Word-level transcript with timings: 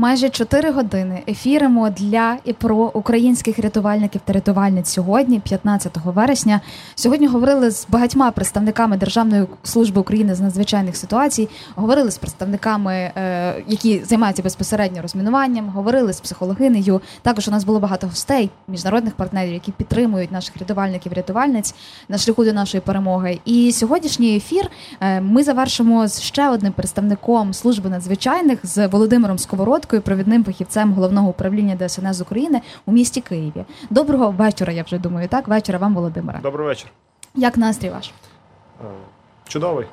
Майже 0.00 0.30
4 0.30 0.70
години 0.70 1.22
ефіримо 1.28 1.90
для 1.90 2.36
і 2.44 2.52
про 2.52 2.76
українських 2.76 3.58
рятувальників 3.58 4.20
та 4.24 4.32
рятувальниць 4.32 4.88
сьогодні, 4.88 5.40
15 5.40 5.96
вересня. 6.04 6.60
Сьогодні 6.94 7.26
говорили 7.26 7.70
з 7.70 7.86
багатьма 7.88 8.30
представниками 8.30 8.96
Державної 8.96 9.46
служби 9.62 10.00
України 10.00 10.34
з 10.34 10.40
надзвичайних 10.40 10.96
ситуацій. 10.96 11.48
Говорили 11.74 12.10
з 12.10 12.18
представниками, 12.18 12.94
е, 12.94 13.54
які 13.66 14.04
займаються 14.04 14.42
безпосередньо 14.42 15.02
розмінуванням. 15.02 15.68
Говорили 15.68 16.12
з 16.12 16.20
психологинею. 16.20 17.00
Також 17.22 17.48
у 17.48 17.50
нас 17.50 17.64
було 17.64 17.80
багато 17.80 18.06
гостей, 18.06 18.50
міжнародних 18.68 19.14
партнерів, 19.14 19.52
які 19.52 19.72
підтримують 19.72 20.32
наших 20.32 20.56
рятувальників, 20.56 21.12
рятувальниць 21.12 21.74
на 22.08 22.18
шляху 22.18 22.44
до 22.44 22.52
нашої 22.52 22.80
перемоги. 22.80 23.38
І 23.44 23.72
сьогоднішній 23.72 24.36
ефір 24.36 24.70
е, 25.00 25.20
ми 25.20 25.42
завершимо 25.42 26.08
з 26.08 26.20
ще 26.20 26.48
одним 26.48 26.72
представником 26.72 27.54
служби 27.54 27.90
надзвичайних 27.90 28.58
з 28.62 28.86
Володимиром 28.86 29.38
Сковородкою, 29.90 30.02
провідним 30.02 30.44
фахівцем 30.44 30.92
головного 30.92 31.28
управління 31.28 31.76
ДСНС 31.76 32.20
України 32.20 32.60
у 32.86 32.92
місті 32.92 33.20
Києві. 33.20 33.64
Доброго 33.90 34.30
вечора. 34.30 34.72
Я 34.72 34.82
вже 34.82 34.98
думаю, 34.98 35.28
так 35.28 35.48
вечора 35.48 35.78
вам, 35.78 35.94
Володимире. 35.94 36.40
Добрий 36.42 36.66
вечір. 36.66 36.90
Як 37.34 37.56
настрій 37.56 37.90
ваш? 37.90 38.10
Е, 38.80 38.84
Чудовий. 39.48 39.86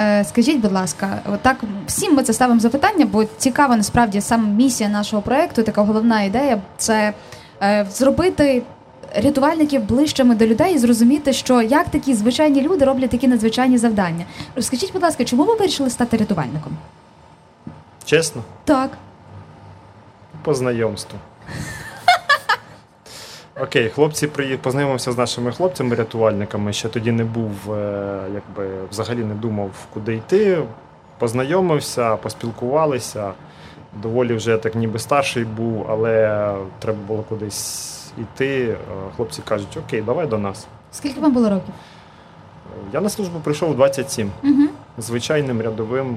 Е, 0.00 0.24
Скажіть, 0.24 0.60
будь 0.60 0.72
ласка, 0.72 1.20
отак 1.32 1.56
всім 1.86 2.14
ми 2.14 2.22
це 2.22 2.32
ставимо 2.32 2.60
запитання, 2.60 3.06
бо 3.06 3.24
цікава 3.24 3.76
насправді 3.76 4.20
саме 4.20 4.48
місія 4.48 4.88
нашого 4.88 5.22
проекту, 5.22 5.62
така 5.62 5.82
головна 5.82 6.22
ідея 6.22 6.60
це 6.76 7.12
е, 7.62 7.86
зробити 7.90 8.62
рятувальників 9.14 9.82
ближчими 9.84 10.34
до 10.34 10.46
людей 10.46 10.74
і 10.74 10.78
зрозуміти, 10.78 11.32
що 11.32 11.62
як 11.62 11.88
такі 11.88 12.14
звичайні 12.14 12.60
люди 12.60 12.84
роблять 12.84 13.10
такі 13.10 13.28
надзвичайні 13.28 13.78
завдання. 13.78 14.24
Розкажіть, 14.56 14.92
будь 14.92 15.02
ласка, 15.02 15.24
чому 15.24 15.44
ви 15.44 15.54
вирішили 15.54 15.90
стати 15.90 16.16
рятувальником? 16.16 16.72
Чесно, 18.06 18.42
Так. 18.64 18.90
по 20.42 20.54
знайомству. 20.54 21.18
Окей, 23.60 23.88
хлопці 23.90 24.26
приї- 24.26 24.56
познайомився 24.56 25.12
з 25.12 25.18
нашими 25.18 25.50
хлопцями-рятувальниками. 25.50 26.72
Ще 26.72 26.88
тоді 26.88 27.12
не 27.12 27.24
був, 27.24 27.72
е, 27.72 28.20
якби 28.34 28.68
взагалі 28.90 29.24
не 29.24 29.34
думав, 29.34 29.70
куди 29.94 30.14
йти. 30.14 30.62
Познайомився, 31.18 32.16
поспілкувалися. 32.16 33.32
Доволі 34.02 34.34
вже 34.34 34.56
так 34.58 34.74
ніби 34.74 34.98
старший 34.98 35.44
був, 35.44 35.86
але 35.90 36.54
треба 36.78 36.98
було 37.06 37.22
кудись 37.22 37.92
йти. 38.18 38.68
Е, 38.68 38.76
Хлопці 39.16 39.42
кажуть, 39.42 39.76
окей, 39.86 40.02
давай 40.02 40.26
до 40.26 40.38
нас. 40.38 40.66
Скільки 40.92 41.20
вам 41.20 41.32
було 41.32 41.50
років? 41.50 41.74
Я 42.92 43.00
на 43.00 43.08
службу 43.08 43.40
прийшов 43.40 43.70
у 43.70 43.74
27, 43.74 44.30
Угу. 44.42 44.62
звичайним 44.98 45.62
рядовим 45.62 46.16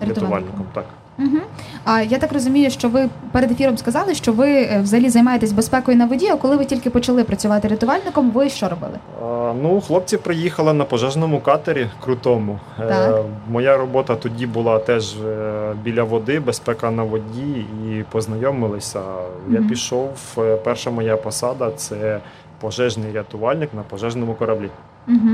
рятувальником. 0.00 0.66
Так. 0.74 0.84
Угу. 1.18 1.38
А 1.84 2.00
я 2.02 2.18
так 2.18 2.32
розумію, 2.32 2.70
що 2.70 2.88
ви 2.88 3.08
перед 3.32 3.50
ефіром 3.50 3.78
сказали, 3.78 4.14
що 4.14 4.32
ви 4.32 4.50
е, 4.62 4.80
взагалі 4.82 5.08
займаєтесь 5.10 5.52
безпекою 5.52 5.96
на 5.96 6.06
воді. 6.06 6.28
А 6.28 6.36
коли 6.36 6.56
ви 6.56 6.64
тільки 6.64 6.90
почали 6.90 7.24
працювати 7.24 7.68
рятувальником, 7.68 8.30
ви 8.30 8.48
що 8.48 8.68
робили? 8.68 8.98
А, 9.22 9.52
Ну, 9.62 9.80
хлопці 9.80 10.16
приїхали 10.16 10.72
на 10.72 10.84
пожежному 10.84 11.40
катері 11.40 11.86
крутому. 12.00 12.58
Е, 12.80 13.12
Моя 13.50 13.76
робота 13.76 14.16
тоді 14.16 14.46
була 14.46 14.78
теж 14.78 15.14
е, 15.16 15.72
біля 15.84 16.02
води, 16.04 16.40
безпека 16.40 16.90
на 16.90 17.02
воді, 17.02 17.66
і 17.88 18.04
познайомилися. 18.10 19.00
Я 19.48 19.62
пішов. 19.62 20.10
е, 20.38 20.56
Перша 20.56 20.90
моя 20.90 21.16
посада 21.16 21.70
це 21.76 22.20
пожежний 22.60 23.12
рятувальник 23.12 23.74
на 23.74 23.82
пожежному 23.82 24.34
кораблі. 24.34 24.70
Угу. 25.08 25.30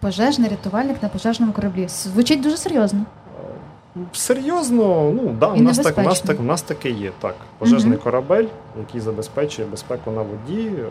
Пожежний 0.00 0.50
рятувальник 0.50 1.02
на 1.02 1.08
пожежному 1.08 1.52
кораблі. 1.52 1.88
Звучить 1.88 2.40
дуже 2.42 2.56
серйозно. 2.56 3.00
Серйозно, 4.12 5.10
ну 5.12 5.36
да, 5.40 5.46
у 5.48 5.56
нас 5.60 5.78
так, 5.78 5.98
у 5.98 6.02
нас 6.02 6.20
так, 6.20 6.40
у 6.40 6.42
нас 6.42 6.62
таке 6.62 6.90
є. 6.90 7.12
Так, 7.20 7.34
пожежний 7.58 7.92
Мгм. 7.92 8.02
корабель, 8.02 8.46
який 8.78 9.00
забезпечує 9.00 9.68
безпеку 9.68 10.10
на 10.10 10.22
воді, 10.22 10.66
е, 10.66 10.84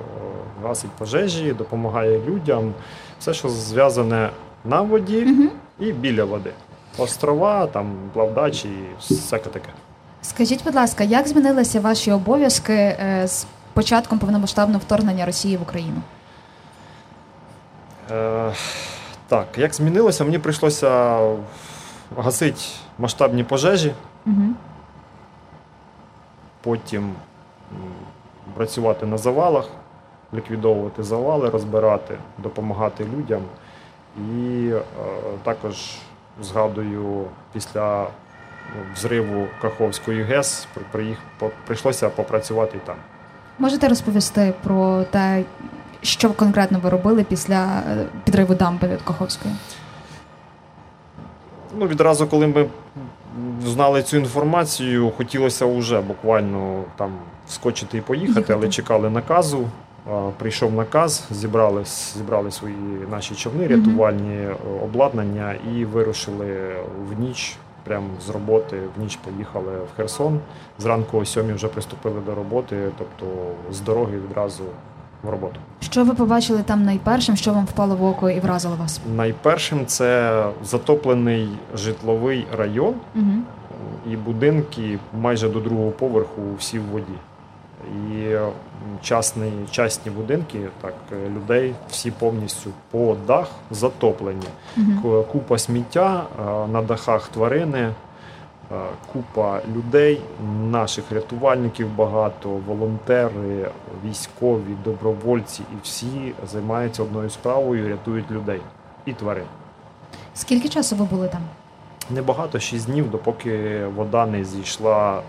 гасить 0.64 0.92
пожежі, 0.92 1.54
допомагає 1.54 2.22
людям. 2.28 2.74
Все, 3.20 3.34
що 3.34 3.50
зв'язане 3.50 4.30
на 4.66 4.82
воді. 4.82 5.26
Угу. 5.26 5.50
і 5.80 5.92
біля 5.92 6.24
води. 6.24 6.52
Острова, 6.98 7.68
там 7.68 7.96
плавдачі 8.14 8.70
і 9.10 9.14
всяке 9.14 9.50
таке. 9.50 9.70
Скажіть, 10.22 10.64
будь 10.64 10.76
ласка, 10.76 11.04
як 11.04 11.28
змінилися 11.28 11.80
ваші 11.80 12.12
обов'язки 12.12 12.74
е, 12.74 13.24
з 13.28 13.46
початком 13.74 14.20
повномасштабного 14.20 14.80
вторгнення 14.80 15.26
Росії 15.26 15.58
в 15.58 15.62
Україну? 15.62 16.02
Е, 18.12 18.52
так, 19.28 19.48
як 19.58 19.74
змінилося, 19.74 20.24
мені 20.24 20.40
прийшлося 20.40 21.20
гасити 22.18 22.62
масштабні 23.00 23.44
пожежі, 23.44 23.94
Угу. 24.26 24.44
потім 26.64 27.14
працювати 28.56 29.06
на 29.06 29.18
завалах, 29.18 29.68
ліквідовувати 30.34 31.04
завали, 31.04 31.50
розбирати, 31.50 32.18
допомагати 32.38 33.06
людям. 33.18 33.42
І 34.18 34.70
е, 34.74 34.82
також 35.44 35.96
згадую, 36.42 37.26
після 37.54 38.04
ну, 38.76 38.82
взриву 38.96 39.48
Каховської 39.62 40.24
ГЕС 40.24 40.68
при- 40.74 40.84
приїх- 40.92 41.22
по- 41.40 41.52
прийшлося 41.68 42.10
попрацювати 42.10 42.80
там. 42.86 42.96
Можете 43.60 43.88
розповісти 43.88 44.54
про 44.64 45.04
те, 45.04 45.44
що 46.02 46.30
конкретно 46.34 46.80
ви 46.80 46.90
робили 46.90 47.24
після 47.24 47.80
е, 47.80 48.06
підриву 48.24 48.56
дамби 48.56 48.88
від 48.88 49.02
Каховської? 49.02 49.56
Ну, 51.80 51.88
відразу, 51.88 52.28
коли 52.28 52.48
ми 52.48 52.66
знали 53.66 54.04
цю 54.04 54.18
інформацію, 54.18 55.12
хотілося 55.18 55.66
вже 55.66 56.02
буквально 56.02 56.84
там 56.96 57.12
вскочити 57.48 57.98
і 57.98 58.02
поїхати, 58.02 58.54
але 58.54 58.70
чекали 58.70 59.10
наказу. 59.10 59.68
Прийшов 60.38 60.74
наказ, 60.74 61.28
зібрали, 61.32 61.84
зібрали 62.18 62.52
свої 62.52 62.76
наші 63.12 63.36
човни, 63.36 63.68
рятувальні 63.68 64.36
е, 64.36 64.56
обладнання 64.84 65.56
і 65.76 65.86
вирушили 65.86 66.76
в 67.10 67.20
ніч. 67.20 67.56
Прямо 67.84 68.08
з 68.26 68.30
роботи 68.30 68.80
в 68.98 69.02
ніч 69.02 69.16
поїхали 69.16 69.72
в 69.72 69.98
Херсон. 69.98 70.40
Зранку 70.80 71.18
о 71.18 71.26
сьомій 71.26 71.54
вже 71.54 71.68
приступили 71.68 72.22
до 72.26 72.36
роботи, 72.36 72.90
тобто 72.98 73.26
з 73.72 73.80
дороги 73.80 74.18
відразу 74.30 74.64
в 75.24 75.30
роботу. 75.30 75.60
Що 75.80 76.04
ви 76.04 76.14
побачили 76.14 76.64
там 76.64 76.84
найпершим, 76.84 77.36
що 77.36 77.54
вам 77.54 77.66
впало 77.66 77.96
в 77.96 78.04
око 78.04 78.30
і 78.30 78.40
вразило 78.40 78.76
вас? 78.76 79.02
Найпершим 79.16 79.86
це 79.86 80.44
затоплений 80.64 81.50
житловий 81.76 82.48
район. 82.58 82.94
Угу. 83.16 83.26
і 84.12 84.16
будинки 84.16 85.00
майже 85.22 85.50
до 85.50 85.60
другого 85.60 85.92
поверху 85.92 86.42
всі 86.60 86.80
в 86.80 86.84
воді. 86.84 87.14
І 88.12 88.38
частні, 89.02 89.52
частні 89.72 90.12
будинки, 90.12 90.60
так, 90.82 90.94
е, 91.12 91.30
людей 91.30 91.76
всі 91.90 92.12
повністю 92.12 92.70
по 92.92 93.16
дах 93.28 93.48
затоплені. 93.72 94.48
Угу. 94.78 95.24
Купа 95.24 95.58
сміття, 95.58 96.24
е, 96.40 96.68
на 96.68 96.82
дахах 96.82 97.28
тварини, 97.28 97.90
купа 99.14 99.62
людей, 99.76 100.22
наших 100.64 101.12
рятувальників 101.12 101.96
багато, 101.96 102.50
волонтери, 102.50 103.70
військові, 104.06 104.76
добровольці, 104.86 105.62
і 105.62 105.76
всі 105.84 106.34
займаються 106.52 107.04
одною 107.04 107.30
справою, 107.30 107.90
рятують 107.90 108.32
людей 108.32 108.62
і 109.06 109.14
тварин. 109.14 109.46
Скільки 110.34 110.70
часу 110.70 110.96
ви 110.96 111.06
були 111.06 111.28
там? 111.28 111.42
Небагато, 112.10 112.60
6 112.60 112.86
днів, 112.86 113.12
допоки 113.12 113.86
вода 113.96 114.26
не 114.26 114.44
зійшла 114.44 115.22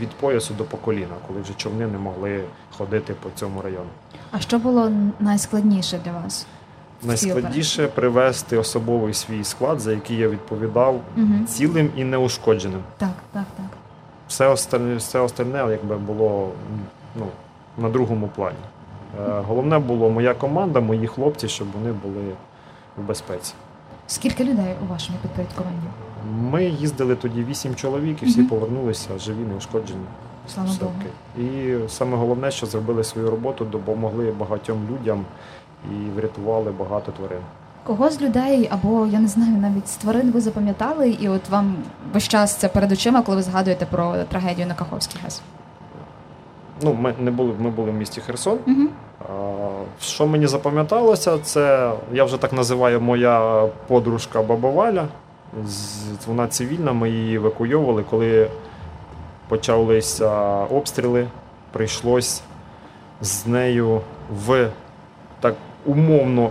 від 0.00 0.10
поясу 0.10 0.54
до 0.54 0.64
по 0.64 0.76
коліна, 0.76 1.14
коли 1.28 1.40
вже 1.40 1.54
човни 1.54 1.86
не 1.86 1.98
могли 1.98 2.44
ходити 2.78 3.14
по 3.14 3.28
цьому 3.34 3.62
району. 3.62 3.88
А 4.30 4.40
що 4.40 4.58
було 4.58 4.90
найскладніше 5.20 6.00
для 6.04 6.12
вас? 6.12 6.46
Найскладніше 7.02 7.88
привести 7.88 8.56
особовий 8.56 9.14
свій 9.14 9.44
склад, 9.44 9.80
за 9.80 9.92
який 9.92 10.16
я 10.16 10.28
відповідав, 10.28 11.00
Угу. 11.16 11.26
цілим 11.48 11.90
і 11.96 12.04
неушкодженим. 12.04 12.80
Так, 12.98 13.08
так, 13.32 13.44
так. 13.56 13.66
Все 14.28 14.48
остальне, 14.48 14.96
все 14.96 15.20
остальне 15.20 15.58
якби 15.70 15.96
було 15.96 16.48
ну, 17.16 17.26
на 17.78 17.88
другому 17.88 18.28
плані. 18.36 18.56
Е, 19.28 19.40
Головне 19.48 19.78
було 19.78 20.10
моя 20.10 20.34
команда, 20.34 20.80
мої 20.80 21.06
хлопці, 21.06 21.48
щоб 21.48 21.68
вони 21.72 21.92
були 21.92 22.24
в 22.96 23.02
безпеці. 23.02 23.54
Скільки 24.06 24.44
людей 24.44 24.74
у 24.86 24.92
вашому 24.92 25.18
підпорядкуванні? 25.22 25.78
Ми 26.50 26.64
їздили 26.64 27.16
тоді 27.16 27.44
вісім 27.44 27.74
чоловік 27.74 28.22
і 28.22 28.26
всі 28.26 28.40
Мгм. 28.40 28.48
повернулися 28.48 29.18
живі, 29.18 29.40
неушкоджені. 29.50 30.04
Слава 30.54 30.70
Богу. 30.80 30.92
І 31.48 31.74
саме 31.88 32.16
головне, 32.16 32.50
що 32.50 32.66
зробили 32.66 33.04
свою 33.04 33.30
роботу, 33.30 33.64
допомогли 33.64 34.32
багатьом 34.38 34.78
людям 34.90 35.24
і 35.90 36.10
врятували 36.10 36.70
багато 36.70 37.12
тварин. 37.12 37.40
Кого 37.84 38.10
з 38.10 38.20
людей, 38.20 38.68
або 38.72 39.06
я 39.06 39.20
не 39.20 39.28
знаю, 39.28 39.52
навіть 39.52 39.88
з 39.88 39.96
тварин 39.96 40.30
ви 40.30 40.40
запам'ятали, 40.40 41.10
і 41.10 41.28
от 41.28 41.48
вам 41.48 41.76
весь 42.12 42.28
час 42.28 42.56
це 42.56 42.68
перед 42.68 42.92
очима, 42.92 43.22
коли 43.22 43.36
ви 43.36 43.42
згадуєте 43.42 43.86
про 43.86 44.14
трагедію 44.28 44.66
на 44.66 44.74
Каховський 44.74 45.20
газ? 45.24 45.42
Ну, 46.82 46.94
ми 46.94 47.14
не 47.18 47.30
були, 47.30 47.54
ми 47.58 47.70
були 47.70 47.90
в 47.90 47.94
місті 47.94 48.20
Херсон. 48.20 48.58
Угу. 48.66 48.88
А, 49.20 50.02
Що 50.02 50.26
мені 50.26 50.46
запам'яталося, 50.46 51.38
це 51.38 51.92
я 52.12 52.24
вже 52.24 52.36
так 52.36 52.52
називаю 52.52 53.00
моя 53.00 53.66
подружка 53.86 54.42
Баба 54.42 54.70
Валя. 54.70 55.08
Вона 56.26 56.46
цивільна, 56.48 56.92
ми 56.92 57.10
її 57.10 57.36
евакуйовували, 57.36 58.04
коли 58.10 58.50
почалися 59.48 60.30
обстріли, 60.64 61.26
прийшлось 61.72 62.42
з 63.20 63.46
нею 63.46 64.00
в 64.46 64.68
так 65.40 65.54
умовно 65.86 66.50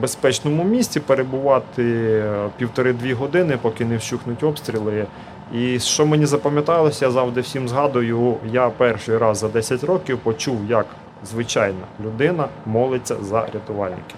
безпечному 0.00 0.64
місці 0.64 1.00
перебувати 1.00 2.22
півтори-дві 2.56 3.12
години, 3.12 3.58
поки 3.62 3.84
не 3.84 3.96
вщухнуть 3.96 4.42
обстріли. 4.42 5.06
І 5.52 5.78
що 5.80 6.06
мені 6.06 6.26
запам'яталося, 6.26 7.04
я 7.04 7.10
завжди 7.10 7.40
всім 7.40 7.68
згадую, 7.68 8.36
я 8.52 8.70
перший 8.70 9.18
раз 9.18 9.38
за 9.38 9.48
10 9.48 9.84
років 9.84 10.18
почув, 10.18 10.58
як 10.68 10.86
звичайна 11.26 11.86
людина 12.04 12.48
молиться 12.66 13.16
за 13.22 13.40
рятувальників. 13.40 14.16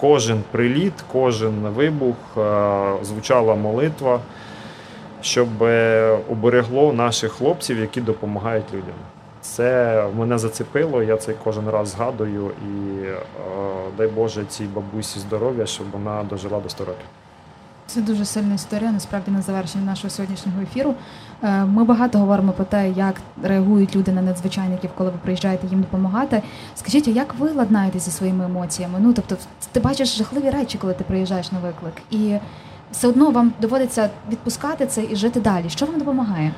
Кожен 0.00 0.42
приліт, 0.50 0.92
кожен 1.12 1.54
вибух 1.54 2.16
е, 2.36 2.92
звучала 3.02 3.54
молитва, 3.54 4.20
щоб 5.20 5.62
е, 5.62 6.18
оберегло 6.30 6.92
наших 6.92 7.32
хлопців, 7.32 7.78
які 7.78 8.00
допомагають 8.00 8.72
людям. 8.72 8.94
Це 9.42 10.04
мене 10.16 10.38
зацепило, 10.38 11.02
я 11.02 11.16
це 11.16 11.34
кожен 11.44 11.68
раз 11.68 11.88
згадую 11.88 12.50
і 12.68 13.04
е, 13.04 13.16
дай 13.96 14.06
Боже 14.06 14.44
цій 14.44 14.64
бабусі 14.64 15.18
здоров'я, 15.18 15.66
щоб 15.66 15.90
вона 15.90 16.24
дожила 16.24 16.60
до 16.60 16.68
100 16.68 16.84
років. 16.84 17.06
Це 17.86 18.00
дуже 18.00 18.24
сильна 18.24 18.54
історія. 18.54 18.92
Насправді 18.92 19.30
на 19.30 19.42
завершення 19.42 19.84
нашого 19.84 20.10
сьогоднішнього 20.10 20.62
ефіру. 20.62 20.94
Е, 21.42 21.64
ми 21.64 21.84
багато 21.84 22.18
говоримо 22.18 22.52
про 22.52 22.64
те, 22.64 22.90
як 22.90 23.14
реагують 23.42 23.96
люди 23.96 24.12
на 24.12 24.22
надзвичайників, 24.22 24.90
коли 24.98 25.10
ви 25.10 25.16
приїжджаєте 25.22 25.66
їм 25.66 25.80
допомагати. 25.80 26.42
Скажіть, 26.74 27.08
як 27.08 27.34
ви 27.38 27.50
ладнаєтеся 27.52 28.10
зі 28.10 28.16
своїми 28.16 28.44
емоціями? 28.44 28.98
Ну 29.00 29.12
тобто, 29.12 29.36
ти 29.72 29.80
бачиш 29.80 30.16
жахливі 30.16 30.50
речі, 30.50 30.78
коли 30.78 30.94
ти 30.94 31.04
приїжджаєш 31.04 31.52
на 31.52 31.58
виклик, 31.58 31.94
і 32.10 32.36
все 32.92 33.08
одно 33.08 33.30
вам 33.30 33.52
доводиться 33.60 34.10
відпускати 34.30 34.86
це 34.86 35.04
і 35.04 35.16
жити 35.16 35.40
далі. 35.40 35.70
Що 35.70 35.86
вам 35.86 35.98
допомагає? 35.98 36.52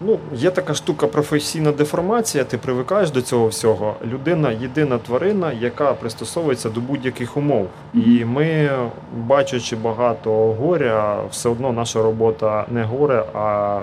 Ну, 0.00 0.18
є 0.32 0.50
така 0.50 0.74
штука 0.74 1.06
професійна 1.06 1.72
деформація, 1.72 2.44
ти 2.44 2.58
привикаєш 2.58 3.10
до 3.10 3.22
цього 3.22 3.48
всього. 3.48 3.94
Людина 4.04 4.50
єдина 4.50 4.98
тварина, 4.98 5.52
яка 5.52 5.92
пристосовується 5.94 6.70
до 6.70 6.80
будь-яких 6.80 7.36
умов. 7.36 7.68
І 7.94 8.24
ми, 8.24 8.70
бачачи 9.16 9.76
багато 9.76 10.30
горя, 10.52 11.22
все 11.30 11.48
одно 11.48 11.72
наша 11.72 12.02
робота 12.02 12.66
не 12.70 12.84
горе, 12.84 13.24
а 13.34 13.80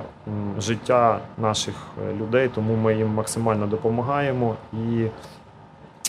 життя 0.59 1.19
наших 1.37 1.75
е, 2.09 2.13
людей, 2.13 2.49
тому 2.55 2.75
ми 2.75 2.95
їм 2.95 3.07
максимально 3.07 3.67
допомагаємо. 3.67 4.55
І 4.73 5.05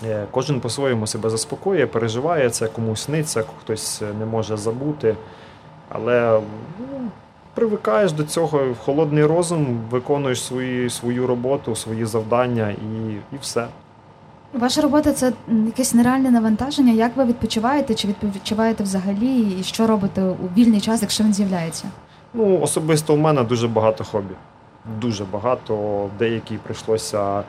е, 0.07 0.27
кожен 0.31 0.61
по-своєму 0.61 1.07
себе 1.07 1.31
заспокоює, 1.31 1.87
переживає 1.87 2.51
це, 2.51 2.69
комусь 2.69 3.03
сниться, 3.03 3.45
хтось 3.61 4.03
не 4.19 4.27
може 4.27 4.57
забути. 4.57 5.17
Але 5.89 6.41
ну, 6.79 7.11
привикаєш 7.55 8.13
до 8.13 8.25
цього 8.25 8.73
в 8.73 8.79
холодний 8.79 9.25
розум, 9.25 9.81
виконуєш 9.91 10.43
свої, 10.43 10.91
свою 10.91 11.27
роботу, 11.27 11.77
свої 11.77 12.05
завдання 12.05 12.71
і, 12.71 13.13
і 13.13 13.39
все. 13.41 13.67
Ваша 14.53 14.81
робота 14.81 15.13
це 15.13 15.33
якесь 15.67 15.95
нереальне 15.95 16.31
навантаження. 16.31 16.93
Як 16.93 17.17
ви 17.17 17.25
відпочиваєте? 17.25 17.95
Чи 17.95 18.09
відпочиваєте 18.09 18.83
взагалі? 18.85 19.41
І 19.61 19.63
що 19.63 19.87
робите 19.87 20.23
у 20.23 20.49
вільний 20.57 20.81
час, 20.81 21.03
якщо 21.03 21.25
він 21.25 21.35
з'являється? 21.35 21.85
Ну, 22.35 22.61
особисто 22.61 23.15
у 23.15 23.17
мене 23.17 23.43
дуже 23.43 23.69
багато 23.69 24.05
хобі. 24.05 24.35
Дуже 25.01 25.25
багато. 25.25 26.07
Деякі 26.19 26.57
прийшлося 26.57 27.39
е, 27.39 27.43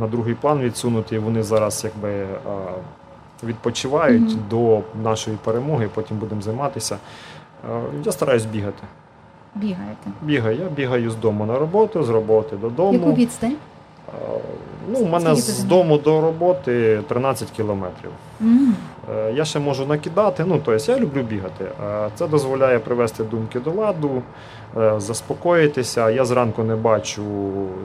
на 0.00 0.06
другий 0.10 0.34
план 0.34 0.60
відсунути. 0.60 1.18
Вони 1.18 1.42
зараз 1.42 1.84
якби 1.84 2.10
е, 2.10 2.36
відпочивають 3.44 4.22
mm 4.22 4.36
-hmm. 4.36 4.48
до 4.50 4.80
нашої 5.02 5.36
перемоги, 5.44 5.88
потім 5.94 6.16
будемо 6.16 6.40
займатися. 6.40 6.96
Е, 7.70 7.80
я 8.04 8.12
стараюсь 8.12 8.44
бігати. 8.44 8.82
Бігаєте? 9.54 10.10
Бігаю. 10.22 10.58
Я 10.58 10.68
бігаю 10.68 11.10
з 11.10 11.16
дому 11.16 11.46
на 11.46 11.58
роботу, 11.58 12.02
з 12.02 12.08
роботи 12.08 12.56
додому. 12.56 12.92
Яку 12.92 13.12
відстань? 13.12 13.56
Е, 14.08 14.40
ну, 14.88 14.98
У 14.98 15.06
мене 15.06 15.34
з 15.34 15.64
дому 15.64 15.98
до 15.98 16.20
роботи 16.20 17.02
13 17.08 17.50
кілометрів. 17.50 18.10
Mm. 18.42 18.72
Я 19.34 19.44
ще 19.44 19.58
можу 19.58 19.86
накидати, 19.86 20.44
ну 20.44 20.60
тобто 20.64 20.92
я 20.92 20.98
люблю 20.98 21.22
бігати. 21.22 21.64
Це 22.14 22.26
дозволяє 22.28 22.78
привести 22.78 23.24
думки 23.24 23.60
до 23.60 23.70
ладу, 23.70 24.22
заспокоїтися. 24.96 26.10
Я 26.10 26.24
зранку 26.24 26.62
не 26.62 26.76
бачу 26.76 27.22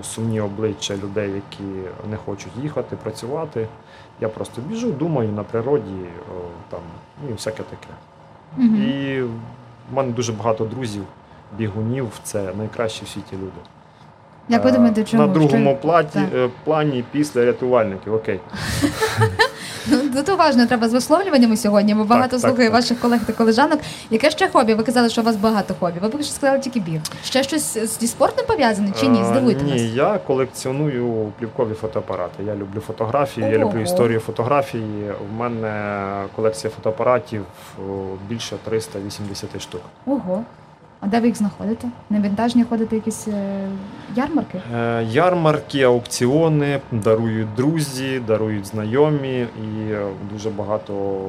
сумні 0.01 0.41
обличчя 0.41 0.93
людей, 0.93 1.31
які 1.31 1.63
не 2.09 2.17
хочуть 2.17 2.51
їхати, 2.63 2.95
працювати. 3.03 3.67
Я 4.21 4.29
просто 4.29 4.61
біжу, 4.61 4.91
думаю 4.91 5.31
на 5.31 5.43
природі, 5.43 6.05
там, 6.69 6.79
ну 7.23 7.29
і 7.29 7.33
всяке 7.33 7.63
таке. 7.63 7.93
Mm-hmm. 8.57 8.75
І 8.75 9.23
в 9.91 9.95
мене 9.95 10.11
дуже 10.11 10.33
багато 10.33 10.65
друзів, 10.65 11.03
бігунів 11.57 12.07
це 12.23 12.53
найкращі 12.57 13.05
в 13.05 13.07
світі 13.07 13.33
люди. 13.33 13.59
Як 14.49 14.63
ви 14.63 14.71
думаєте, 14.71 15.03
чому? 15.03 15.27
На 15.27 15.33
другому 15.33 15.77
платі, 15.81 16.19
е, 16.35 16.49
плані 16.63 17.03
після 17.11 17.45
рятувальників, 17.45 18.13
окей. 18.13 18.39
Тут 20.15 20.29
уважно 20.29 20.65
треба 20.65 20.89
з 20.89 20.93
висловлюваннями 20.93 21.57
сьогодні, 21.57 21.93
бо 21.93 22.03
багато 22.03 22.29
так, 22.31 22.39
слухаю 22.39 22.69
так, 22.69 22.73
ваших 22.73 22.99
колег 22.99 23.19
та 23.27 23.33
колежанок. 23.33 23.79
Яке 24.09 24.29
ще 24.31 24.49
хобі? 24.49 24.73
Ви 24.73 24.83
казали, 24.83 25.09
що 25.09 25.21
у 25.21 25.23
вас 25.23 25.35
багато 25.35 25.75
хобі. 25.79 25.99
Ви 25.99 26.09
поки 26.09 26.23
що 26.23 26.33
сказали 26.33 26.59
тільки 26.59 26.79
біг. 26.79 26.99
Ще 27.23 27.43
щось 27.43 27.99
зі 27.99 28.07
спортом 28.07 28.45
пов'язане 28.45 28.91
чи 28.99 29.07
ні? 29.07 29.23
Здивуйте 29.25 29.63
Ні, 29.63 29.71
нас. 29.71 29.81
я 29.81 30.17
колекціоную 30.17 31.31
плівкові 31.39 31.73
фотоапарати. 31.73 32.43
Я 32.43 32.55
люблю 32.55 32.79
фотографії, 32.79 33.43
Ого. 33.45 33.53
я 33.53 33.59
люблю 33.59 33.79
історію 33.81 34.19
фотографії. 34.19 35.11
У 35.31 35.35
мене 35.39 36.03
колекція 36.35 36.71
фотоапаратів 36.75 37.45
більше 38.29 38.55
380 38.65 39.61
штук. 39.61 39.81
Ого. 40.05 40.43
А 41.01 41.07
де 41.07 41.19
ви 41.19 41.27
їх 41.27 41.35
знаходите? 41.35 41.87
На 42.09 42.19
вінтажні 42.19 42.63
ходите 42.63 42.95
якісь 42.95 43.27
е, 43.27 43.67
ярмарки? 44.15 44.61
Е, 44.75 45.03
ярмарки, 45.03 45.81
аукціони 45.81 46.79
дарують 46.91 47.55
друзі, 47.55 48.21
дарують 48.27 48.65
знайомі 48.65 49.39
і 49.39 49.95
дуже 50.33 50.49
багато 50.49 51.19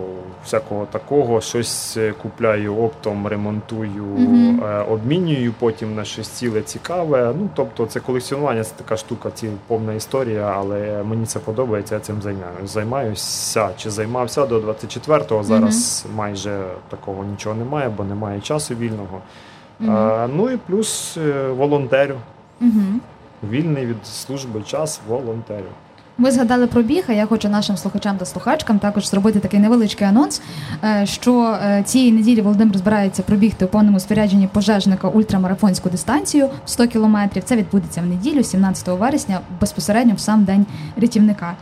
всякого 0.45 0.87
такого. 0.87 1.41
Щось 1.41 1.99
купляю 2.23 2.77
оптом, 2.77 3.27
ремонтую, 3.27 4.05
угу. 4.05 4.65
обмінюю 4.89 5.55
потім 5.59 5.95
на 5.95 6.05
щось 6.05 6.29
ціле 6.29 6.63
цікаве. 6.63 7.35
Ну 7.39 7.49
тобто, 7.55 7.87
це 7.87 8.01
колекціонування 8.01 8.65
це 8.65 8.73
така 8.77 8.97
штука, 8.97 9.31
ці 9.35 9.51
повна 9.67 9.93
історія, 9.93 10.53
але 10.57 11.03
мені 11.03 11.27
це 11.27 11.39
подобається. 11.39 11.95
Я 11.95 12.01
цим 12.01 12.23
займаюся. 12.23 12.67
Займаюся 12.67 13.69
чи 13.77 13.91
займався 13.91 14.47
до 14.47 14.61
24-го. 14.61 15.45
Зараз 15.45 16.05
угу. 16.07 16.17
майже 16.17 16.65
такого 16.89 17.25
нічого 17.25 17.55
немає, 17.55 17.89
бо 17.97 18.05
немає 18.05 18.41
часу 18.41 18.75
вільного. 18.75 19.21
Угу. 19.83 19.93
А, 19.93 20.29
Ну 20.37 20.51
і 20.51 20.57
плюс 20.57 21.17
е, 21.17 21.49
волонтерю. 21.49 22.17
Угу. 22.61 22.83
Вільний 23.51 23.87
від 23.87 24.07
служби 24.07 24.63
час 24.67 25.01
волонтерю. 25.09 25.69
Ви 26.19 26.31
згадали 26.31 26.67
про 26.67 26.83
біг, 26.83 27.05
а 27.09 27.13
я 27.13 27.27
хочу 27.27 27.49
нашим 27.49 27.77
слухачам 27.77 28.17
та 28.17 28.25
слухачкам 28.25 28.79
також 28.79 29.09
зробити 29.09 29.41
такий 29.41 29.61
невеличкий 29.61 30.07
анонс. 30.07 30.43
Е, 30.85 31.07
що 31.07 31.59
цієї 31.85 32.13
неділі 32.13 32.41
Володимир 32.41 32.79
збирається 32.79 33.23
пробігти 33.23 33.65
у 33.65 33.69
повному 33.69 34.01
спорядженні 34.01 34.47
пожежника 34.47 35.09
ультрамарафонську 35.09 35.89
дистанцію 35.89 36.49
100 36.67 36.87
кілометрів. 36.87 37.45
Це 37.45 37.57
відбудеться 37.57 38.01
в 38.01 38.07
неділю, 38.07 38.43
17 38.43 38.89
вересня, 38.89 39.41
безпосередньо 39.61 40.15
в 40.15 40.21
сам 40.21 40.45
день 40.45 40.67
рятівника. 40.97 41.57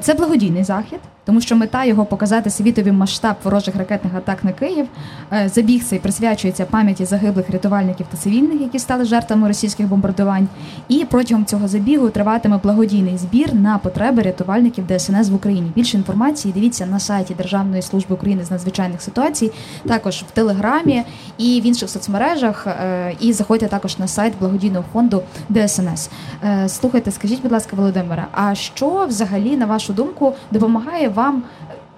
Це 0.00 0.14
благодійний 0.14 0.64
захід 0.64 0.98
тому 1.24 1.40
що 1.40 1.56
мета 1.56 1.84
його 1.84 2.04
показати 2.04 2.50
світові 2.50 2.92
масштаб 2.92 3.36
ворожих 3.44 3.76
ракетних 3.76 4.14
атак 4.14 4.44
на 4.44 4.52
Київ. 4.52 4.86
Е, 5.32 5.48
забіг 5.48 5.84
цей 5.84 5.98
присвячується 5.98 6.64
пам'яті 6.64 7.04
загиблих 7.04 7.50
рятувальників 7.50 8.06
та 8.10 8.16
цивільних, 8.16 8.60
які 8.60 8.78
стали 8.78 9.04
жертвами 9.04 9.48
російських 9.48 9.86
бомбардувань. 9.86 10.48
І 10.88 11.04
протягом 11.04 11.44
цього 11.44 11.68
забігу 11.68 12.10
триватиме 12.10 12.60
благодійний 12.62 13.18
збір 13.18 13.54
на 13.54 13.78
потреби 13.78 14.22
рятувальників 14.22 14.84
ДСНС 14.86 15.30
в 15.30 15.34
Україні. 15.34 15.72
Більше 15.74 15.96
інформації 15.96 16.54
дивіться 16.54 16.86
на 16.86 17.00
сайті 17.00 17.34
Державної 17.34 17.82
служби 17.82 18.14
України 18.14 18.44
з 18.44 18.50
надзвичайних 18.50 19.02
ситуацій, 19.02 19.52
також 19.86 20.24
в 20.28 20.30
Телеграмі 20.30 21.02
і 21.38 21.60
в 21.60 21.66
інших 21.66 21.90
соцмережах. 21.90 22.66
Е, 22.66 23.14
і 23.20 23.32
заходьте 23.32 23.66
також 23.66 23.98
на 23.98 24.06
сайт 24.06 24.34
благодійного 24.40 24.84
фонду 24.92 25.22
ДСНС. 25.50 26.10
Е, 26.44 26.68
слухайте, 26.68 27.10
скажіть, 27.10 27.42
будь 27.42 27.52
ласка, 27.52 27.76
Володимира, 27.76 28.26
а 28.32 28.54
що 28.54 29.06
взагалі 29.08 29.56
на 29.56 29.66
вашу 29.66 29.92
думку 29.92 30.34
допомагає? 30.50 31.11
Вам, 31.12 31.42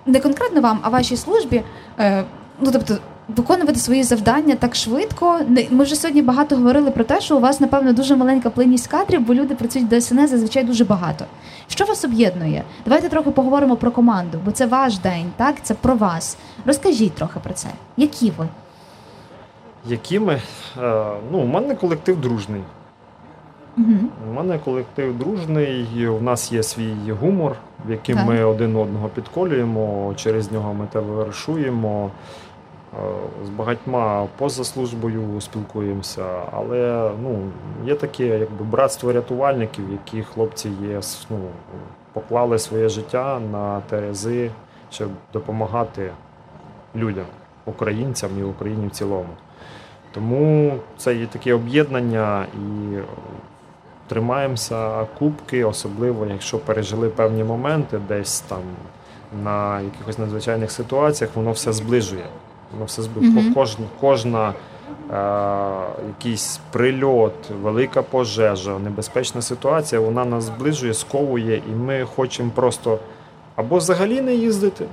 не 0.07 0.21
конкретно 0.21 0.61
вам, 0.61 0.79
а 0.83 0.89
вашій 0.89 1.17
службі, 1.17 1.63
е, 1.99 2.25
ну 2.61 2.71
тобто. 2.73 2.99
Виконувати 3.29 3.79
свої 3.79 4.03
завдання 4.03 4.55
так 4.55 4.75
швидко. 4.75 5.41
Ми 5.71 5.85
вже 5.85 5.97
сьогодні 5.97 6.23
багато 6.23 6.57
говорили 6.57 6.91
про 6.91 7.05
те, 7.05 7.21
що 7.21 7.37
у 7.37 7.41
вас, 7.41 7.61
напевно, 7.61 7.93
дуже 7.93 8.17
маленька 8.17 8.51
плинність 8.51 8.87
кадрів, 8.87 9.21
бо 9.21 9.35
люди 9.35 9.55
працюють 9.55 9.93
в 9.93 10.01
ДСНС 10.01 10.31
зазвичай 10.31 10.65
дуже 10.65 10.85
багато. 10.85 11.25
Що 11.69 11.85
вас 11.85 12.05
об'єднує? 12.05 12.65
Давайте 12.85 13.09
трохи 13.09 13.31
поговоримо 13.31 13.77
про 13.77 13.91
команду, 13.91 14.39
бо 14.45 14.51
це 14.51 14.67
ваш 14.67 14.99
день, 14.99 15.33
так? 15.37 15.55
Це 15.63 15.75
про 15.75 15.95
вас. 15.95 16.37
Розкажіть 16.67 17.13
трохи 17.13 17.41
про 17.41 17.55
це. 17.55 17.69
Які 17.97 18.31
ви? 18.31 18.49
Які 19.87 20.21
ми? 20.21 20.41
Е, 20.83 21.07
ну, 21.33 21.39
у 21.39 21.47
мене 21.47 21.75
колектив 21.75 22.21
дружний. 22.21 22.63
Угу. 23.79 23.87
У 24.31 24.33
мене 24.33 24.59
колектив 24.59 25.19
дружний, 25.19 26.09
у 26.09 26.21
нас 26.21 26.53
є 26.53 26.63
свій 26.63 26.95
гумор, 27.21 27.57
в 27.87 27.91
яким 27.91 28.17
Так. 28.17 28.27
ми 28.27 28.45
один 28.45 28.77
одного 28.77 29.09
підколюємо, 29.09 30.13
через 30.17 30.53
нього 30.53 30.75
ми 30.75 30.87
те 30.93 30.99
вирішуємо. 31.01 32.11
Е, 32.95 32.97
З 33.47 33.49
багатьма 33.49 34.27
поза 34.39 34.65
службою 34.65 35.41
спілкуємося, 35.41 36.25
але 36.53 37.11
ну, 37.23 37.39
є 37.87 37.95
таке 37.95 38.27
якби 38.27 38.65
братство 38.65 39.13
рятувальників, 39.13 39.85
які 39.93 40.23
хлопці 40.23 40.69
є, 40.69 41.01
ну, 41.31 41.39
поклали 42.13 42.59
своє 42.59 42.89
життя 42.89 43.41
на 43.53 43.81
терези, 43.81 44.51
щоб 44.91 45.09
допомагати 45.33 46.11
людям, 46.97 47.25
українцям 47.67 48.31
і 48.41 48.43
Україні 48.43 48.87
в 48.87 48.91
цілому. 48.91 49.29
Тому 50.13 50.75
це 50.97 51.15
є 51.15 51.27
таке 51.27 51.55
об'єднання 51.55 52.47
і 52.55 52.99
тримаємося 54.09 55.05
кубки, 55.19 55.65
особливо 55.65 56.27
якщо 56.27 56.59
пережили 56.59 57.09
певні 57.09 57.45
моменти 57.45 58.01
десь 58.09 58.41
там 58.41 58.63
на 59.45 59.81
якихось 59.81 60.19
надзвичайних 60.19 60.71
ситуаціях, 60.71 61.37
воно 61.37 61.53
все 61.53 61.73
зближує. 61.73 62.25
Воно 62.73 62.85
все 62.85 63.03
зближує. 63.03 63.43
Мгм. 63.45 63.55
Кожна, 63.55 63.87
кожна 64.01 64.49
е, 64.49 65.15
якийсь 66.09 66.61
прильот, 66.73 67.35
велика 67.63 68.03
пожежа, 68.03 68.79
небезпечна 68.79 69.43
ситуація, 69.43 70.01
вона 70.01 70.25
нас 70.25 70.45
зближує, 70.45 70.95
сковує, 70.95 71.63
і 71.71 71.75
ми 71.75 72.05
хочемо 72.17 72.51
просто 72.55 72.99
або 73.57 73.77
взагалі 73.77 74.21
не 74.21 74.35
їздити, 74.35 74.85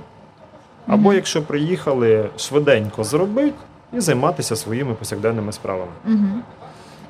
або 0.86 1.02
Мгм. 1.08 1.14
якщо 1.14 1.42
приїхали, 1.42 2.28
швиденько 2.36 3.04
зробити 3.04 3.54
і 3.92 4.00
займатися 4.00 4.56
своїми 4.56 4.94
повсякденними 4.94 5.52
справами. 5.52 5.90
Угу. 6.06 6.26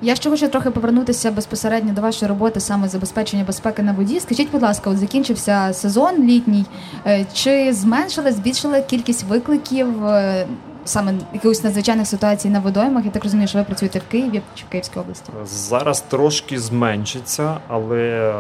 Я 0.05 0.15
ще 0.17 0.31
хочу 0.31 0.49
трохи 0.49 0.71
повернутися 0.71 1.31
безпосередньо 1.31 1.93
до 1.93 2.01
вашої 2.01 2.29
роботи 2.29 2.61
саме 2.61 2.89
забезпечення 2.89 3.45
безпеки 3.45 3.83
на 3.83 3.93
воді. 3.93 4.21
Скажіть, 4.21 4.51
будь 4.51 4.63
ласка, 4.63 4.91
от 4.91 4.99
закінчився 4.99 5.73
сезон 5.73 6.25
літній. 6.25 6.65
Е, 7.07 7.27
Чи 7.33 7.73
зменшила, 7.73 8.33
збільшила 8.33 8.81
кількість 8.81 9.23
викликів 9.25 10.07
е, 10.07 10.47
саме 10.85 11.15
якихось 11.33 11.65
надзвичайних 11.65 12.07
ситуацій 12.07 12.49
на 12.49 12.61
водоймах? 12.61 13.05
Я 13.05 13.11
так 13.11 13.25
розумію, 13.25 13.49
що 13.49 13.59
ви 13.59 13.65
працюєте 13.65 13.99
в 13.99 14.11
Києві 14.11 14.43
чи 14.55 14.65
в 14.69 14.69
Київській 14.69 15.01
області? 15.01 15.33
Зараз 15.45 16.01
трошки 16.01 16.59
зменшиться, 16.61 17.57
але 17.69 18.35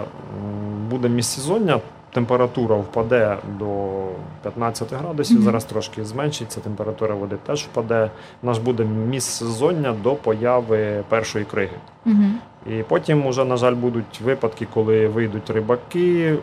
буде 0.90 1.08
міжсезоння, 1.08 1.80
температура 2.12 2.76
впаде 2.76 3.36
до 3.58 3.66
15 4.42 4.92
градусів. 4.92 5.36
Мгм. 5.36 5.44
Зараз 5.44 5.64
трошки 5.64 6.04
зменшиться, 6.04 6.60
температура 6.60 7.14
води 7.14 7.36
теж 7.46 7.62
впаде. 7.62 8.10
У 8.42 8.46
нас 8.46 8.58
буде 8.58 8.84
міжсезоння 8.84 9.94
до 10.02 10.14
появи 10.14 11.04
першої 11.08 11.44
криги. 11.44 11.76
Угу. 12.06 12.24
І 12.66 12.82
потім, 12.82 13.26
уже, 13.26 13.44
на 13.44 13.56
жаль, 13.56 13.74
будуть 13.74 14.20
випадки, 14.20 14.66
коли 14.74 15.08
вийдуть 15.08 15.50
рибаки, 15.50 16.36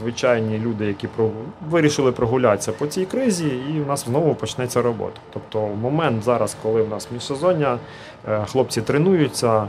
звичайні 0.00 0.58
люди, 0.58 0.86
які 0.86 1.08
вирішили 1.70 2.12
прогулятися 2.12 2.72
по 2.72 2.86
цій 2.86 3.04
кризі, 3.04 3.46
і 3.46 3.80
в 3.80 3.86
нас 3.86 4.04
знову 4.04 4.34
почнеться 4.34 4.82
робота. 4.82 5.20
Тобто, 5.32 5.66
в 5.66 5.76
момент 5.76 6.22
зараз, 6.22 6.56
коли 6.62 6.82
в 6.82 6.88
нас 6.88 7.08
міжсезоння, 7.12 7.78
е, 8.28 8.44
хлопці 8.46 8.82
тренуються, 8.82 9.66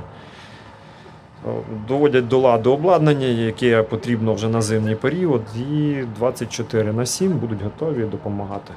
доводять 1.88 2.28
до 2.28 2.40
ладу 2.40 2.72
обладнання, 2.74 3.28
яке 3.28 3.84
потрібно 3.84 4.34
вже 4.34 4.50
на 4.50 4.62
зимній 4.62 4.96
період, 4.96 5.42
і 5.72 5.96
24 6.20 6.94
на 6.94 7.06
7 7.06 7.32
будуть 7.32 7.64
готові 7.64 8.04
допомагати. 8.04 8.74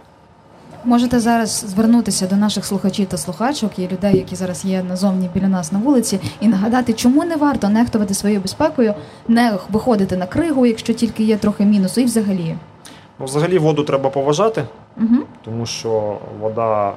Можете 0.85 1.21
зараз 1.21 1.51
звернутися 1.69 2.27
до 2.27 2.37
наших 2.37 2.65
слухачів 2.65 3.07
та 3.07 3.17
слухачок 3.17 3.79
і 3.79 3.89
людей, 3.89 4.17
які 4.17 4.37
зараз 4.37 4.65
є 4.65 4.83
назовні 4.83 5.31
біля 5.35 5.49
нас 5.49 5.73
на 5.73 5.79
вулиці, 5.79 6.21
і 6.41 6.49
нагадати, 6.49 6.93
чому 6.93 7.25
не 7.25 7.37
варто 7.37 7.69
нехтувати 7.69 8.15
своєю 8.15 8.41
безпекою, 8.41 8.95
не 9.29 9.59
виходити 9.71 10.17
на 10.17 10.27
кригу, 10.27 10.67
якщо 10.67 10.93
тільки 10.95 11.25
є 11.25 11.37
трохи 11.37 11.65
мінусу, 11.65 12.01
і 12.01 12.05
взагалі. 12.05 12.57
Ну, 13.19 13.25
взагалі 13.27 13.59
воду 13.59 13.85
треба 13.85 14.11
поважати. 14.11 14.65
Угу. 14.97 15.17
тому 15.45 15.67
що 15.67 16.19
вода 16.41 16.89
м, 16.89 16.95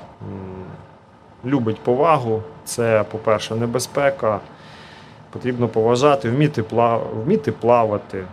любить 1.46 1.80
повагу. 1.80 2.42
Це, 2.66 3.04
по-перше, 3.12 3.56
небезпека. 3.56 4.40
Потрібно 5.34 5.68
поважати, 5.68 6.30
вміти, 6.30 6.64
плав... 6.64 7.08
вміти 7.26 7.52
плавати, 7.52 8.24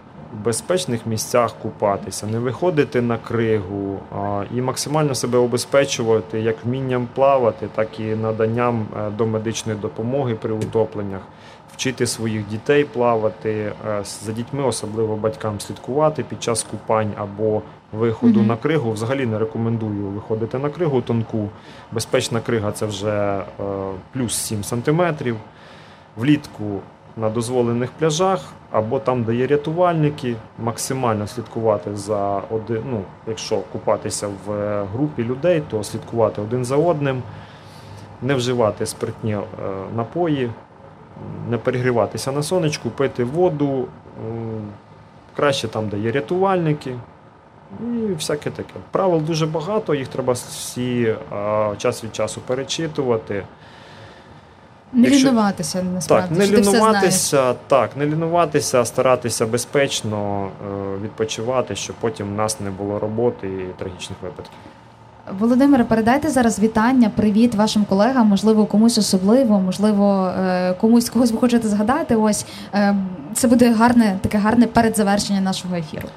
в 0.41 0.45
безпечних 0.45 1.07
місцях 1.07 1.53
купатися, 1.63 2.27
не 2.27 2.39
виходити 2.39 3.01
на 3.01 3.19
кригу 3.19 3.99
а, 4.17 4.45
і 4.55 4.61
максимально 4.61 5.15
себе 5.15 5.39
обезпечувати 5.39 6.41
як 6.41 6.57
вмінням 6.65 7.09
плавати, 7.15 7.69
так 7.75 8.01
і 8.01 8.03
наданням 8.05 8.87
е, 8.97 9.11
домедичної 9.11 9.79
допомоги 9.79 10.35
при 10.35 10.53
утопленнях, 10.53 11.21
вчити 11.75 12.07
своїх 12.07 12.49
дітей 12.49 12.85
плавати, 12.85 13.73
е, 13.89 14.03
за 14.25 14.33
дітьми, 14.33 14.63
особливо 14.63 15.17
батькам 15.17 15.61
слідкувати 15.61 16.23
під 16.23 16.43
час 16.43 16.63
купань 16.71 17.13
або 17.17 17.63
виходу 17.93 18.39
Мгм. 18.39 18.49
на 18.49 18.57
кригу. 18.57 18.93
Взагалі 18.93 19.27
не 19.27 19.39
рекомендую 19.39 20.07
виходити 20.07 20.59
на 20.59 20.71
кригу 20.71 21.01
тонку. 21.01 21.49
Безпечна 21.93 22.41
крига 22.41 22.73
це 22.73 22.87
вже 22.87 23.39
е, 23.39 23.43
плюс 24.13 24.35
7 24.35 24.65
сантиметрів. 24.65 25.37
Влітку 26.17 26.81
на 27.17 27.31
дозволених 27.31 27.91
пляжах 27.91 28.53
або 28.71 28.99
там, 28.99 29.25
де 29.25 29.35
є 29.35 29.47
рятувальники, 29.47 30.37
максимально 30.59 31.27
слідкувати 31.27 31.97
за 31.97 32.43
один. 32.51 32.83
Ну, 32.91 33.03
якщо 33.27 33.61
купатися 33.73 34.29
в 34.47 34.53
е, 34.53 34.85
групі 34.93 35.25
людей, 35.25 35.63
то 35.71 35.85
слідкувати 35.85 36.41
один 36.43 36.65
за 36.65 36.77
одним, 36.77 37.23
не 38.23 38.35
вживати 38.35 38.87
спиртні 38.87 39.33
е, 39.33 39.43
напої, 39.97 40.51
не 41.51 41.59
перегріватися 41.59 42.33
на 42.33 42.43
сонечку, 42.43 42.91
пити 42.91 43.25
воду. 43.25 43.87
Краще 45.37 45.69
там, 45.69 45.89
де 45.89 45.99
є 45.99 46.13
рятувальники, 46.13 46.95
і 47.81 48.13
всяке 48.13 48.51
таке. 48.51 48.75
Правил 48.91 49.21
дуже 49.21 49.47
багато, 49.47 49.95
їх 49.95 50.09
треба 50.09 50.33
всі 50.33 51.15
час 51.79 52.05
від 52.05 52.15
часу 52.15 52.41
перечитувати. 52.41 53.45
Не 54.93 55.09
Якщо- 55.09 55.29
лінуватися 55.29 55.83
насправді. 55.95 56.29
Так, 56.29 56.39
не 56.39 56.45
що 56.45 56.55
ти 56.55 56.61
все 56.61 56.71
знаєш. 56.71 56.87
лінуватися, 56.87 57.55
так, 57.67 57.97
не 57.97 58.07
лінуватися, 58.07 58.85
старатися 58.85 59.47
безпечно 59.47 60.47
е, 60.47 60.99
відпочивати, 61.05 61.77
щоб 61.77 61.97
потім 62.01 62.29
в 62.29 62.33
нас 62.33 62.61
не 62.61 62.71
було 62.71 62.99
роботи 62.99 63.47
і 63.49 63.79
трагічних 63.79 64.19
випадків. 64.23 64.55
Володимире, 65.39 65.85
передайте 65.85 66.29
зараз 66.29 66.59
вітання, 66.59 67.11
привіт 67.17 67.55
вашим 67.55 67.85
колегам, 67.85 68.27
можливо, 68.27 68.67
комусь 68.67 68.99
особливо, 68.99 69.61
можливо, 69.61 70.27
е, 70.39 70.75
комусь 70.75 71.11
когось 71.11 71.33
ви 71.33 71.39
хочете 71.39 71.69
згадати. 71.69 72.17
Ось 72.17 72.47
е, 72.75 72.97
це 73.35 73.49
буде 73.49 73.73
гарне, 73.73 74.19
таке 74.21 74.39
гарне 74.39 74.67
передзавершення 74.67 75.41
нашого 75.41 75.75
ефіру. 75.77 76.09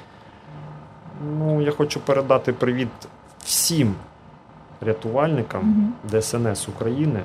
Ну, 1.38 1.62
я 1.62 1.70
хочу 1.72 2.00
передати 2.00 2.52
привіт 2.52 2.88
всім 3.44 3.94
рятувальникам 4.80 5.60
Мгм. 5.62 5.92
ДСНС 6.20 6.68
України. 6.68 7.20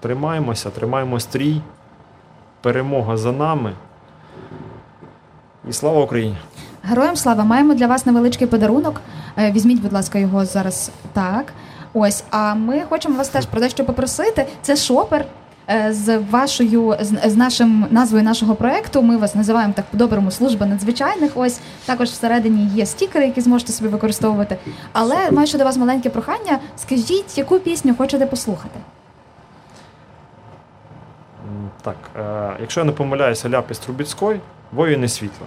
Тримаємося, 0.00 0.70
тримаємо 0.70 1.20
стрій. 1.20 1.60
Перемога 2.60 3.16
за 3.16 3.32
нами. 3.32 3.72
І 5.68 5.72
слава 5.72 6.00
Україні! 6.02 6.36
Героям 6.82 7.16
слава, 7.16 7.44
маємо 7.44 7.74
для 7.74 7.86
вас 7.86 8.06
невеличкий 8.06 8.46
подарунок. 8.46 9.00
Е, 9.38 9.52
Візьміть, 9.52 9.80
будь 9.82 9.92
ласка, 9.92 10.18
його 10.18 10.44
зараз 10.44 10.90
так. 11.12 11.52
Ось, 11.94 12.24
а 12.30 12.54
ми 12.54 12.80
хочемо 12.88 13.16
вас 13.18 13.28
теж 13.28 13.46
про 13.46 13.60
дещо 13.60 13.84
попросити. 13.84 14.46
Це 14.62 14.76
шопер. 14.76 15.24
е, 15.70 15.92
З 15.92 16.18
вашою 16.18 16.96
з, 17.00 17.36
нашим 17.36 17.86
назвою 17.90 18.24
нашого 18.24 18.54
проекту 18.54 19.02
ми 19.02 19.16
вас 19.16 19.34
називаємо 19.34 19.72
так 19.76 19.84
по-доброму 19.84 20.30
служба 20.30 20.66
надзвичайних. 20.66 21.32
Ось 21.34 21.60
також 21.86 22.08
всередині 22.08 22.66
є 22.74 22.86
стікери, 22.86 23.26
які 23.26 23.40
зможете 23.40 23.72
собі 23.72 23.90
використовувати. 23.90 24.56
Але 24.92 25.30
маю 25.30 25.46
ще 25.46 25.58
до 25.58 25.64
вас 25.64 25.76
маленьке 25.76 26.10
прохання. 26.10 26.58
Скажіть, 26.76 27.38
яку 27.38 27.58
пісню 27.58 27.94
хочете 27.98 28.26
послухати? 28.26 28.80
Так, 31.82 31.96
е, 32.16 32.56
якщо 32.60 32.80
я 32.80 32.84
не 32.84 32.92
помиляюся, 32.92 33.50
ляпис 33.50 33.78
Трубіцької, 33.78 34.40
воїни 34.72 35.08
світла. 35.08 35.46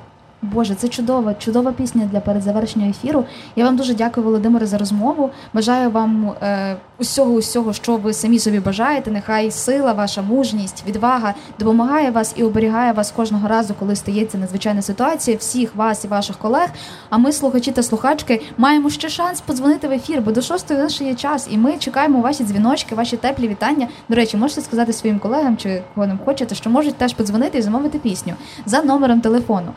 Боже, 0.53 0.75
це 0.75 0.87
чудова, 0.87 1.33
чудова 1.33 1.71
пісня 1.71 2.09
для 2.11 2.19
передзавершення 2.19 2.89
ефіру. 2.89 3.25
Я 3.55 3.65
вам 3.65 3.75
дуже 3.75 3.93
дякую, 3.93 4.25
Володимире, 4.25 4.65
за 4.65 4.77
розмову. 4.77 5.29
Бажаю 5.53 5.91
вам 5.91 6.33
е, 6.41 6.75
усього, 6.97 7.33
усього, 7.33 7.73
що 7.73 7.97
ви 7.97 8.13
самі 8.13 8.39
собі 8.39 8.59
бажаєте. 8.59 9.11
Нехай 9.11 9.51
сила, 9.51 9.93
ваша 9.93 10.21
мужність, 10.21 10.83
відвага 10.87 11.33
допомагає 11.59 12.11
вас 12.11 12.33
і 12.37 12.43
оберігає 12.43 12.91
вас 12.91 13.11
кожного 13.11 13.47
разу, 13.47 13.73
коли 13.79 13.95
стається 13.95 14.37
надзвичайна 14.37 14.81
ситуація. 14.81 15.37
Всіх 15.37 15.75
вас 15.75 16.05
і 16.05 16.07
ваших 16.07 16.37
колег. 16.37 16.69
А 17.09 17.17
ми, 17.17 17.31
слухачі 17.31 17.71
та 17.71 17.83
слухачки, 17.83 18.41
маємо 18.57 18.89
ще 18.89 19.09
шанс 19.09 19.41
подзвонити 19.41 19.87
в 19.87 19.91
ефір, 19.91 20.21
бо 20.21 20.31
до 20.31 20.41
шостої 20.41 20.79
наш 20.79 21.01
є 21.01 21.15
час, 21.15 21.47
і 21.51 21.57
ми 21.57 21.77
чекаємо 21.77 22.21
ваші 22.21 22.43
дзвіночки, 22.43 22.95
ваші 22.95 23.17
теплі 23.17 23.47
вітання. 23.47 23.87
До 24.09 24.15
речі, 24.15 24.37
можете 24.37 24.61
сказати 24.61 24.93
своїм 24.93 25.19
колегам 25.19 25.57
чи 25.57 25.83
кого 25.95 26.07
нам 26.07 26.19
хочете, 26.25 26.55
що 26.55 26.69
можуть 26.69 26.95
теж 26.95 27.13
подзвонити 27.13 27.57
і 27.57 27.61
замовити 27.61 27.99
пісню 27.99 28.33
за 28.65 28.83
номером 28.83 29.21
телефону 29.21 29.73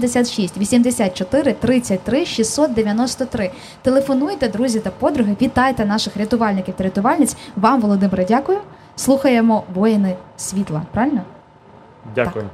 066 0.00 0.56
84 0.56 1.52
33 1.52 2.26
693. 2.26 3.50
Телефонуйте, 3.82 4.48
друзі 4.48 4.80
та 4.80 4.90
подруги, 4.90 5.36
вітайте 5.42 5.84
наших 5.84 6.16
рятувальників 6.16 6.74
та 6.74 6.84
рятувальниць. 6.84 7.36
Вам, 7.56 7.80
Володимире, 7.80 8.24
дякую. 8.28 8.58
Слухаємо 8.96 9.64
воїни 9.74 10.16
світла. 10.36 10.82
Правильно? 10.92 11.20
Дякую. 12.14 12.44